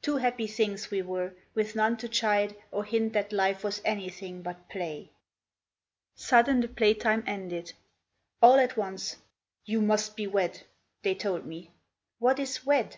[0.00, 4.40] Two happy things we were, with none to chide Or hint that life was anything
[4.40, 5.10] but play.
[6.14, 7.74] Sudden the play time ended.
[8.40, 9.16] All at once
[9.66, 10.62] "You must be wed,"
[11.02, 11.70] they told me.
[12.18, 12.92] "What is wed?"